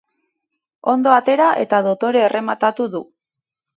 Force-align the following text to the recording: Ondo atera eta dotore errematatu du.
Ondo 0.93 1.13
atera 1.17 1.49
eta 1.65 1.83
dotore 1.91 2.25
errematatu 2.31 2.89
du. 2.97 3.03